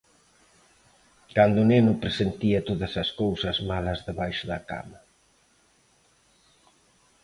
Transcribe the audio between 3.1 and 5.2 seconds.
cousas malas debaixo da cama.